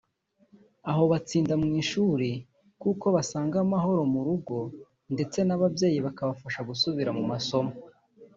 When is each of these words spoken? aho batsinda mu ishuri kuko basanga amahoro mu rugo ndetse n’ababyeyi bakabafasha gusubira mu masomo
aho 0.89 1.03
batsinda 1.11 1.53
mu 1.63 1.67
ishuri 1.81 2.29
kuko 2.81 3.05
basanga 3.15 3.55
amahoro 3.65 4.01
mu 4.13 4.21
rugo 4.27 4.57
ndetse 5.13 5.39
n’ababyeyi 5.43 5.99
bakabafasha 6.05 6.59
gusubira 6.69 7.09
mu 7.17 7.23
masomo 7.31 7.73